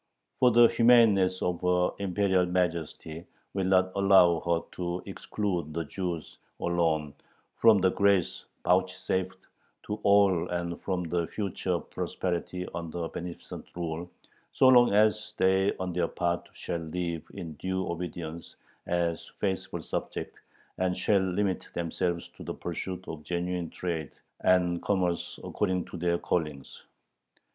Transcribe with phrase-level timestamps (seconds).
[0.39, 6.39] For the humaneness of her Imperial Majesty will not allow her to exclude the Jews
[6.59, 7.13] alone
[7.59, 9.37] from the grace vouchsafed
[9.83, 14.09] to all and from the future prosperity under her beneficent rule,
[14.53, 18.55] so long as they on their part shall live in due obedience
[18.87, 20.39] as faithful subjects,
[20.79, 24.09] and shall limit themselves to the pursuit of genuine trade
[24.39, 26.81] and commerce according to their callings.